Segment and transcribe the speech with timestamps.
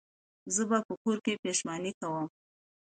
[0.53, 2.25] زه به په کور کې پیشمني کوم